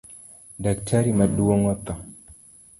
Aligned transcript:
Daktari 0.63 1.11
maduong 1.19 1.61
otho 1.73 1.93